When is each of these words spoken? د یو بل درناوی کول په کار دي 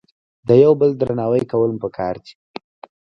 د 0.47 0.49
یو 0.63 0.73
بل 0.81 0.89
درناوی 0.99 1.43
کول 1.51 1.71
په 1.81 1.87
کار 1.97 2.15
دي 2.23 2.33